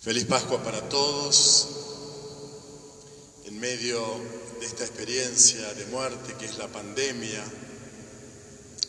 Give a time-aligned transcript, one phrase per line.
[0.00, 1.68] Feliz Pascua para todos.
[3.46, 4.00] En medio
[4.60, 7.44] de esta experiencia de muerte que es la pandemia,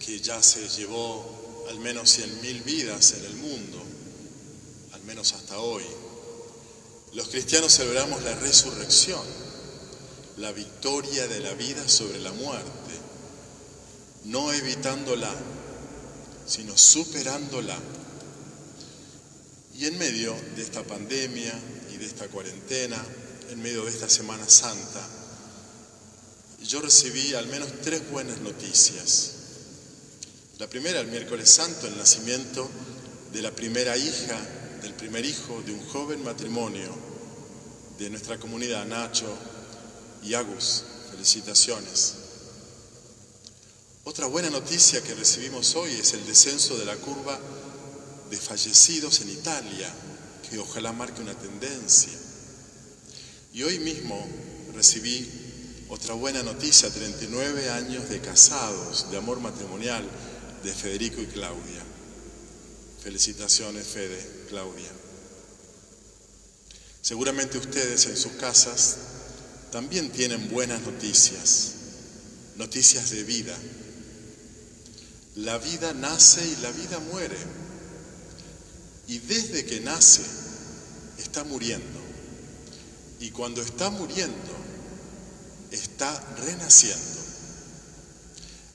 [0.00, 3.82] que ya se llevó al menos 100.000 vidas en el mundo,
[4.92, 5.84] al menos hasta hoy,
[7.12, 9.22] los cristianos celebramos la resurrección,
[10.38, 12.70] la victoria de la vida sobre la muerte,
[14.24, 15.34] no evitándola,
[16.46, 17.76] sino superándola
[19.76, 21.52] y en medio de esta pandemia
[21.92, 23.02] y de esta cuarentena,
[23.50, 25.06] en medio de esta Semana Santa,
[26.62, 29.32] yo recibí al menos tres buenas noticias.
[30.58, 32.68] La primera, el miércoles santo, el nacimiento
[33.32, 34.40] de la primera hija,
[34.80, 36.94] del primer hijo de un joven matrimonio
[37.98, 39.36] de nuestra comunidad, Nacho
[40.22, 40.84] y Agus.
[41.10, 42.14] Felicitaciones.
[44.04, 47.38] Otra buena noticia que recibimos hoy es el descenso de la curva
[48.30, 49.92] de fallecidos en Italia,
[50.48, 52.12] que ojalá marque una tendencia.
[53.52, 54.26] Y hoy mismo
[54.74, 55.28] recibí
[55.88, 60.04] otra buena noticia, 39 años de casados, de amor matrimonial,
[60.62, 61.82] de Federico y Claudia.
[63.02, 64.90] Felicitaciones, Fede, Claudia.
[67.02, 68.96] Seguramente ustedes en sus casas
[69.70, 71.72] también tienen buenas noticias,
[72.56, 73.54] noticias de vida.
[75.36, 77.36] La vida nace y la vida muere.
[79.06, 80.22] Y desde que nace
[81.18, 82.00] está muriendo.
[83.20, 84.52] Y cuando está muriendo,
[85.70, 87.20] está renaciendo.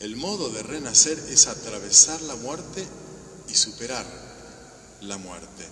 [0.00, 2.86] El modo de renacer es atravesar la muerte
[3.48, 4.06] y superar
[5.00, 5.66] la muerte.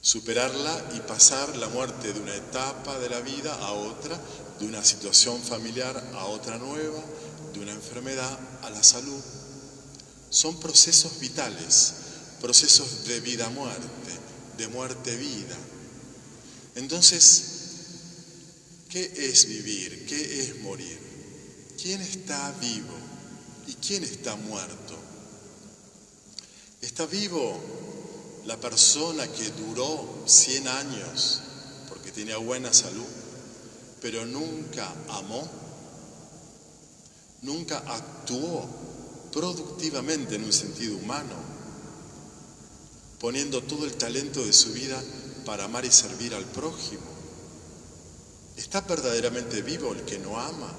[0.00, 4.20] Superarla y pasar la muerte de una etapa de la vida a otra,
[4.60, 7.02] de una situación familiar a otra nueva,
[7.52, 9.20] de una enfermedad a la salud.
[10.30, 11.94] Son procesos vitales
[12.46, 14.12] procesos de vida-muerte,
[14.56, 15.56] de muerte-vida.
[16.76, 17.42] Entonces,
[18.88, 20.06] ¿qué es vivir?
[20.06, 20.96] ¿Qué es morir?
[21.82, 22.94] ¿Quién está vivo
[23.66, 24.96] y quién está muerto?
[26.82, 27.58] ¿Está vivo
[28.44, 31.40] la persona que duró 100 años
[31.88, 33.10] porque tenía buena salud,
[34.00, 35.50] pero nunca amó?
[37.42, 38.68] ¿Nunca actuó
[39.32, 41.55] productivamente en un sentido humano?
[43.20, 45.02] Poniendo todo el talento de su vida
[45.44, 47.04] para amar y servir al prójimo.
[48.56, 50.72] ¿Está verdaderamente vivo el que no ama?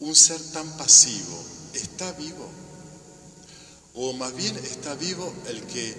[0.00, 1.42] Un ser tan pasivo,
[1.74, 2.48] ¿está vivo?
[3.94, 5.94] O más bien está vivo el que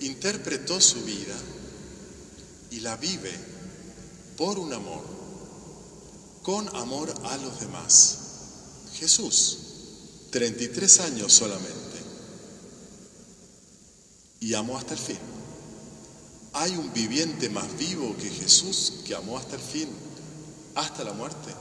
[0.00, 1.36] interpretó su vida
[2.70, 3.32] y la vive
[4.36, 5.02] por un amor,
[6.42, 8.18] con amor a los demás.
[8.94, 9.58] Jesús,
[10.30, 11.91] 33 años solamente
[14.42, 15.18] y amó hasta el fin.
[16.54, 19.88] ¿Hay un viviente más vivo que Jesús que amó hasta el fin,
[20.74, 21.54] hasta la muerte?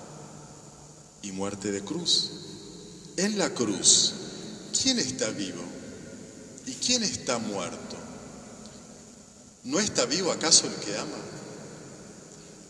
[1.21, 2.31] Y muerte de cruz.
[3.17, 4.13] En la cruz,
[4.81, 5.61] ¿quién está vivo?
[6.65, 7.97] ¿Y quién está muerto?
[9.63, 11.19] ¿No está vivo acaso el que ama?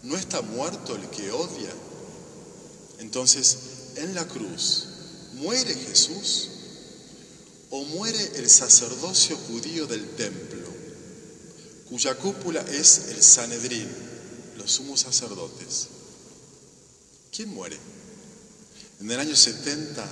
[0.04, 1.72] ¿No está muerto el que odia?
[3.00, 3.58] Entonces,
[3.96, 4.88] en la cruz,
[5.36, 6.50] ¿muere Jesús?
[7.72, 10.68] O muere el sacerdocio judío del templo,
[11.90, 13.88] cuya cúpula es el Sanedrín,
[14.58, 15.88] los sumos sacerdotes.
[17.34, 17.78] ¿Quién muere?
[19.00, 20.06] En el año 70,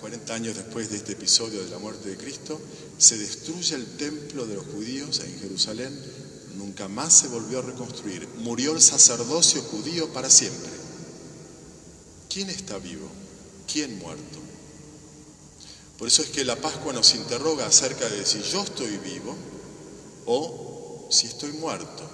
[0.00, 2.60] 40 años después de este episodio de la muerte de Cristo,
[2.98, 5.98] se destruye el templo de los judíos en Jerusalén,
[6.56, 8.28] nunca más se volvió a reconstruir.
[8.36, 10.72] Murió el sacerdocio judío para siempre.
[12.28, 13.08] ¿Quién está vivo?
[13.66, 14.47] ¿Quién muerto?
[15.98, 19.36] Por eso es que la Pascua nos interroga acerca de si yo estoy vivo
[20.26, 22.08] o si estoy muerto.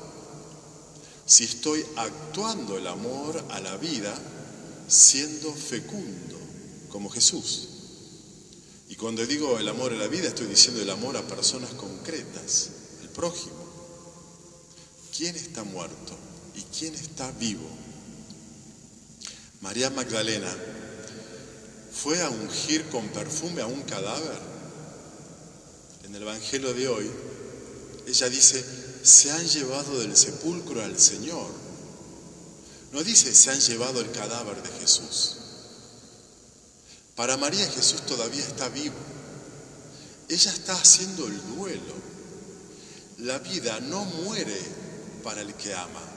[1.27, 4.15] Si estoy actuando el amor a la vida
[4.89, 6.39] siendo fecundo,
[6.89, 7.69] como Jesús.
[8.89, 12.71] Y cuando digo el amor a la vida, estoy diciendo el amor a personas concretas,
[13.03, 13.65] el prójimo.
[15.17, 16.15] ¿Quién está muerto
[16.55, 17.69] y quién está vivo?
[19.61, 20.55] María Magdalena
[21.95, 24.39] fue a ungir con perfume a un cadáver.
[26.05, 27.11] En el Evangelio de hoy,
[28.07, 28.65] ella dice,
[29.03, 31.51] se han llevado del sepulcro al Señor.
[32.93, 35.37] No dice, se han llevado el cadáver de Jesús.
[37.15, 38.95] Para María Jesús todavía está vivo.
[40.29, 41.95] Ella está haciendo el duelo.
[43.19, 44.61] La vida no muere
[45.23, 46.14] para el que ama.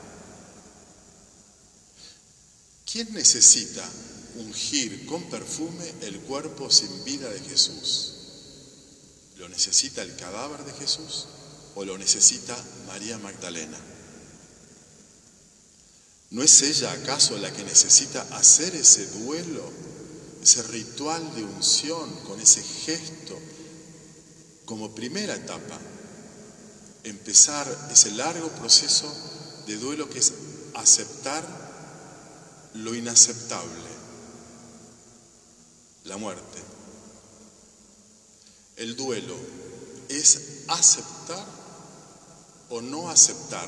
[2.98, 3.88] ¿Quién necesita
[4.38, 8.14] ungir con perfume el cuerpo sin vida de Jesús.
[9.36, 11.28] ¿Lo necesita el cadáver de Jesús?
[11.76, 12.58] o lo necesita
[12.88, 13.78] María Magdalena?
[16.32, 19.72] ¿No es ella acaso la que necesita hacer ese duelo,
[20.42, 23.40] ese ritual de unción con ese gesto
[24.66, 25.80] como primera etapa?
[27.04, 29.16] Empezar ese largo proceso
[29.68, 30.34] de duelo que es
[30.74, 31.67] aceptar
[32.78, 33.90] lo inaceptable,
[36.06, 36.62] la muerte.
[38.76, 39.36] El duelo
[40.10, 41.46] es aceptar
[42.70, 43.68] o no aceptar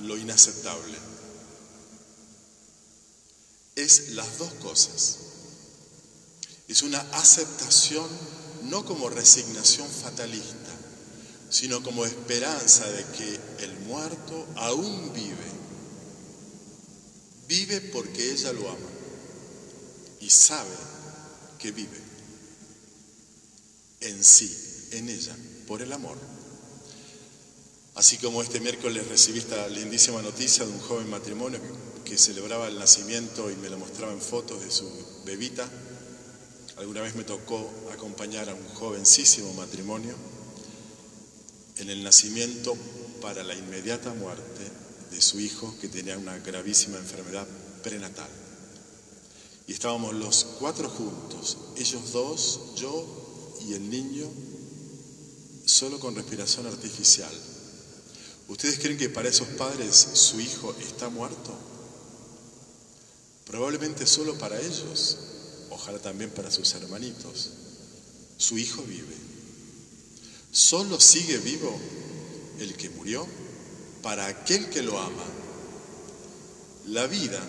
[0.00, 0.98] lo inaceptable.
[3.74, 5.18] Es las dos cosas.
[6.68, 8.08] Es una aceptación
[8.64, 10.72] no como resignación fatalista,
[11.48, 15.55] sino como esperanza de que el muerto aún vive.
[17.48, 18.88] Vive porque ella lo ama
[20.20, 20.74] y sabe
[21.58, 22.00] que vive
[24.00, 26.16] en sí, en ella, por el amor.
[27.94, 31.60] Así como este miércoles recibí esta lindísima noticia de un joven matrimonio
[32.04, 34.90] que celebraba el nacimiento y me lo mostraba en fotos de su
[35.24, 35.68] bebita,
[36.76, 40.14] alguna vez me tocó acompañar a un jovencísimo matrimonio
[41.78, 42.76] en el nacimiento
[43.22, 44.85] para la inmediata muerte
[45.16, 47.46] de su hijo que tenía una gravísima enfermedad
[47.82, 48.28] prenatal.
[49.66, 54.30] Y estábamos los cuatro juntos, ellos dos, yo y el niño,
[55.64, 57.32] solo con respiración artificial.
[58.48, 61.54] ¿Ustedes creen que para esos padres su hijo está muerto?
[63.46, 65.16] Probablemente solo para ellos,
[65.70, 67.52] ojalá también para sus hermanitos.
[68.36, 69.16] Su hijo vive.
[70.52, 71.74] Solo sigue vivo
[72.58, 73.26] el que murió
[74.02, 75.24] para aquel que lo ama.
[76.86, 77.40] La vida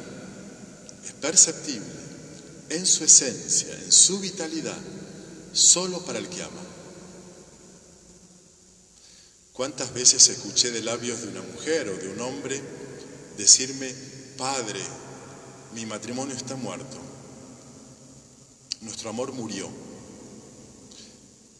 [1.06, 1.98] es perceptible
[2.70, 4.78] en su esencia, en su vitalidad,
[5.54, 6.62] solo para el que ama.
[9.54, 12.62] ¿Cuántas veces escuché de labios de una mujer o de un hombre
[13.38, 13.92] decirme,
[14.38, 14.80] Padre,
[15.74, 16.98] mi matrimonio está muerto,
[18.82, 19.68] nuestro amor murió?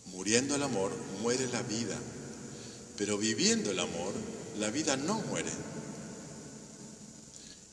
[0.08, 0.92] Muriendo el amor,
[1.22, 1.98] muere la vida,
[2.98, 4.14] pero viviendo el amor,
[4.60, 5.52] la vida no muere.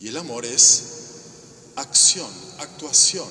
[0.01, 0.83] Y el amor es
[1.77, 3.29] acción, actuación,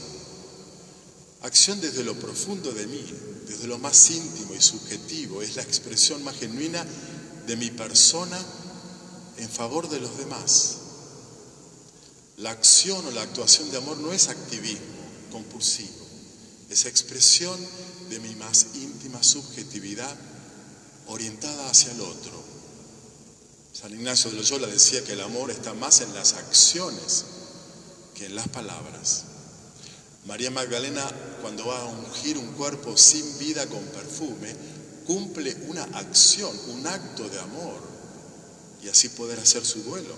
[1.42, 3.06] acción desde lo profundo de mí,
[3.48, 6.86] desde lo más íntimo y subjetivo, es la expresión más genuina
[7.46, 8.40] de mi persona
[9.38, 10.78] en favor de los demás.
[12.38, 14.82] La acción o la actuación de amor no es activismo
[15.32, 16.08] compulsivo,
[16.70, 17.60] es expresión
[18.10, 20.16] de mi más íntima subjetividad
[21.08, 22.53] orientada hacia el otro.
[23.74, 27.26] San Ignacio de Loyola decía que el amor está más en las acciones
[28.14, 29.24] que en las palabras.
[30.28, 31.04] María Magdalena,
[31.42, 34.56] cuando va a ungir un cuerpo sin vida con perfume,
[35.08, 37.82] cumple una acción, un acto de amor,
[38.84, 40.16] y así poder hacer su duelo.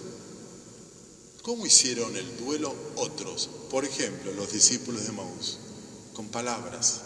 [1.41, 3.49] ¿Cómo hicieron el duelo otros?
[3.71, 5.59] Por ejemplo, los discípulos de Maús,
[6.13, 6.99] con palabras.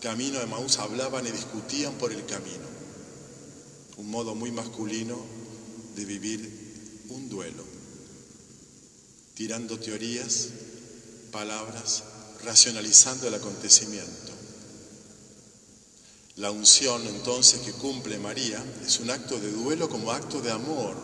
[0.00, 2.66] Camino de Maús hablaban y discutían por el camino.
[3.96, 5.40] Un modo muy masculino
[5.94, 7.64] de vivir un duelo,
[9.34, 10.48] tirando teorías
[11.30, 12.02] palabras,
[12.44, 14.32] racionalizando el acontecimiento.
[16.36, 20.96] La unción entonces que cumple María es un acto de duelo como acto de amor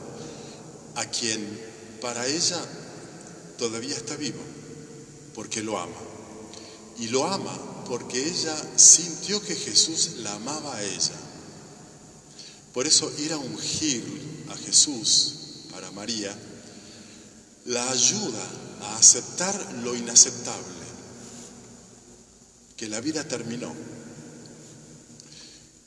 [0.95, 1.47] a quien
[2.00, 2.61] para ella
[3.59, 4.40] todavía está vivo,
[5.35, 6.00] porque lo ama.
[6.99, 11.14] Y lo ama porque ella sintió que Jesús la amaba a ella.
[12.73, 15.35] Por eso ir a ungir a Jesús
[15.71, 16.37] para María
[17.67, 18.43] la ayuda
[18.81, 20.87] a aceptar lo inaceptable,
[22.76, 23.75] que la vida terminó.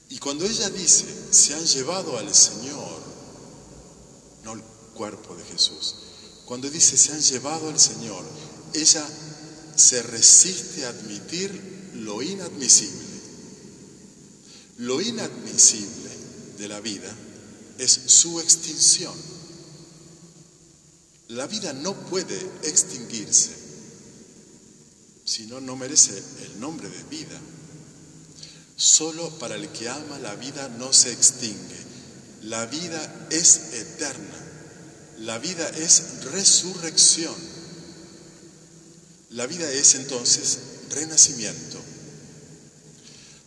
[0.10, 3.02] Y cuando ella dice, se han llevado al Señor,
[4.44, 4.62] no el
[4.94, 5.96] cuerpo de Jesús,
[6.46, 8.24] cuando dice, se han llevado al Señor,
[8.74, 9.08] ella
[9.76, 13.10] se resiste a admitir lo inadmisible.
[14.78, 16.10] Lo inadmisible
[16.58, 17.16] de la vida
[17.78, 19.14] es su extinción.
[21.30, 23.52] La vida no puede extinguirse,
[25.24, 27.40] si no, no merece el nombre de vida.
[28.76, 31.78] Solo para el que ama la vida no se extingue.
[32.42, 34.38] La vida es eterna.
[35.20, 37.36] La vida es resurrección.
[39.30, 40.58] La vida es entonces
[40.90, 41.78] renacimiento.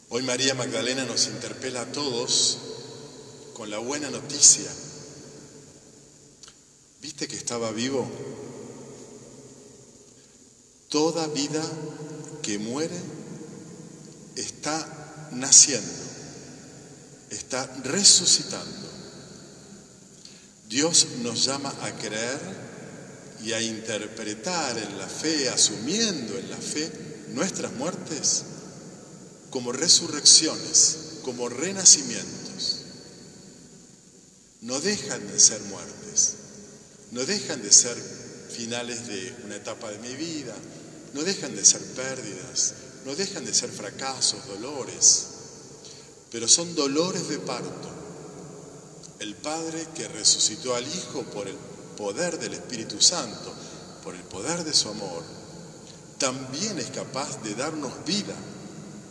[0.09, 2.59] Hoy María Magdalena nos interpela a todos
[3.55, 4.71] con la buena noticia
[7.05, 8.09] ¿Viste que estaba vivo?
[10.89, 11.63] Toda vida
[12.41, 12.99] que muere
[14.37, 15.93] está naciendo,
[17.29, 18.89] está resucitando.
[20.67, 22.41] Dios nos llama a creer
[23.43, 26.91] y a interpretar en la fe, asumiendo en la fe
[27.35, 28.45] nuestras muertes
[29.51, 32.44] como resurrecciones, como renacimientos.
[34.65, 36.37] No dejan de ser muertes,
[37.11, 37.95] no dejan de ser
[38.49, 40.55] finales de una etapa de mi vida,
[41.13, 42.73] no dejan de ser pérdidas,
[43.05, 45.27] no dejan de ser fracasos, dolores,
[46.33, 47.91] pero son dolores de parto.
[49.19, 51.57] El Padre que resucitó al Hijo por el
[51.99, 53.53] poder del Espíritu Santo,
[54.03, 55.23] por el poder de su amor,
[56.17, 58.35] también es capaz de darnos vida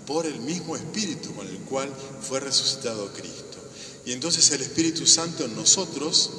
[0.07, 1.93] por el mismo Espíritu con el cual
[2.27, 3.52] fue resucitado Cristo.
[4.05, 6.29] Y entonces el Espíritu Santo en nosotros,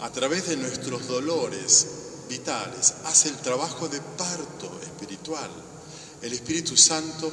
[0.00, 1.86] a través de nuestros dolores
[2.28, 5.50] vitales, hace el trabajo de parto espiritual.
[6.22, 7.32] El Espíritu Santo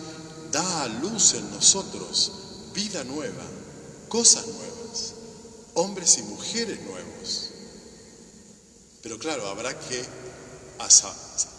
[0.51, 2.31] da a luz en nosotros
[2.73, 3.43] vida nueva,
[4.09, 5.13] cosas nuevas,
[5.75, 7.49] hombres y mujeres nuevos.
[9.03, 10.03] Pero claro, habrá que,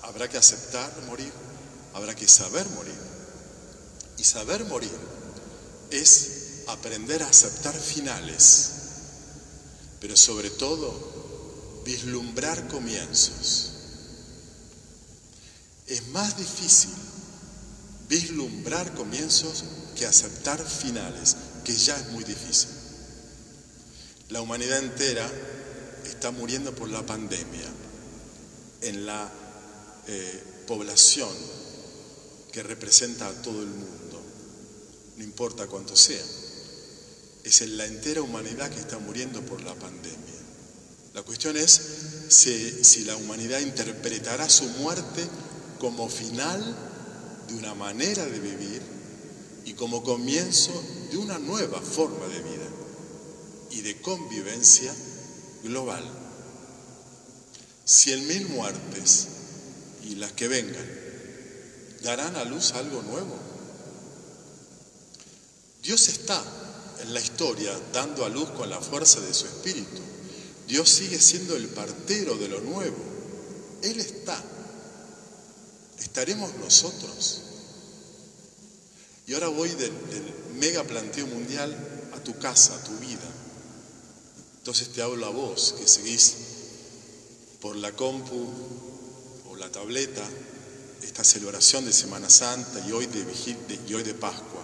[0.02, 1.32] habrá que aceptar morir,
[1.94, 3.06] habrá que saber morir.
[4.18, 4.90] Y saber morir
[5.90, 8.70] es aprender a aceptar finales,
[10.00, 13.72] pero sobre todo vislumbrar comienzos.
[15.86, 16.90] Es más difícil
[18.08, 19.64] vislumbrar comienzos
[19.96, 22.70] que aceptar finales, que ya es muy difícil.
[24.30, 25.30] La humanidad entera
[26.04, 27.68] está muriendo por la pandemia
[28.82, 29.30] en la
[30.08, 31.30] eh, población
[32.52, 34.22] que representa a todo el mundo,
[35.16, 36.24] no importa cuánto sea.
[37.46, 40.34] Es en la entera humanidad que está muriendo por la pandemia.
[41.14, 41.80] La cuestión es
[42.28, 45.24] si, si la humanidad interpretará su muerte
[45.78, 46.76] como final
[47.46, 48.82] de una manera de vivir
[49.64, 50.72] y como comienzo
[51.12, 52.68] de una nueva forma de vida
[53.70, 54.92] y de convivencia
[55.62, 56.02] global.
[57.84, 59.28] Cien mil muertes
[60.02, 60.90] y las que vengan
[62.02, 63.38] darán a luz algo nuevo.
[65.84, 66.42] Dios está
[67.00, 70.02] en la historia dando a luz con la fuerza de su espíritu.
[70.66, 72.96] Dios sigue siendo el partero de lo nuevo.
[73.82, 74.42] Él está.
[75.98, 77.42] Estaremos nosotros.
[79.26, 79.92] Y ahora voy del,
[80.54, 81.76] mega planteo mundial
[82.14, 83.28] a tu casa, a tu vida.
[84.58, 86.34] Entonces te hablo a vos que seguís
[87.60, 88.48] por la compu
[89.48, 90.22] o la tableta
[91.02, 93.24] esta celebración de Semana Santa y hoy de,
[93.88, 94.55] y hoy de Pascua.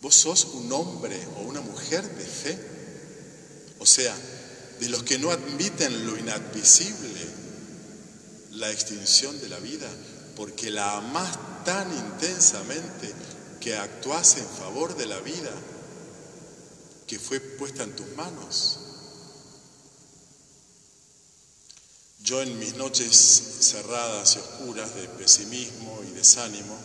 [0.00, 2.58] ¿Vos sos un hombre o una mujer de fe?
[3.78, 4.16] O sea,
[4.80, 7.20] de los que no admiten lo inadmisible,
[8.52, 9.88] la extinción de la vida,
[10.36, 13.12] porque la amás tan intensamente
[13.60, 15.52] que actuás en favor de la vida
[17.06, 18.78] que fue puesta en tus manos.
[22.22, 23.16] Yo en mis noches
[23.60, 26.78] cerradas y oscuras de pesimismo y desánimo,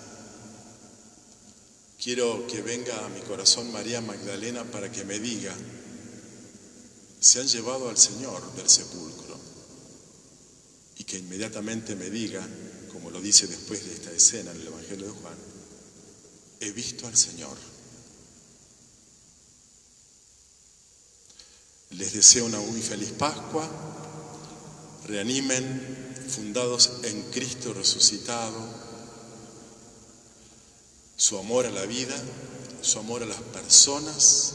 [2.02, 5.56] quiero que venga a mi corazón María Magdalena para que me diga,
[7.20, 9.40] se han llevado al Señor del sepulcro
[10.98, 12.48] y que inmediatamente me diga,
[12.92, 15.38] como lo dice después de esta escena en el Evangelio de Juan,
[16.60, 17.58] he visto al Señor.
[21.92, 23.70] Les deseo una muy feliz Pascua,
[25.08, 28.85] reanimen fundados en Cristo resucitado,
[31.16, 32.16] su amor a la vida,
[32.82, 34.54] su amor a las personas,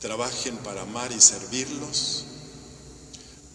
[0.00, 2.24] trabajen para amar y servirlos,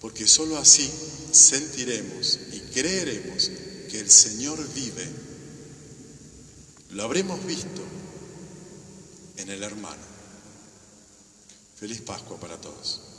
[0.01, 0.89] porque sólo así
[1.32, 3.50] sentiremos y creeremos
[3.89, 5.10] que el Señor vive.
[6.92, 7.82] Lo habremos visto
[9.38, 10.04] en el hermano.
[11.80, 13.14] Feliz Pascua para todos.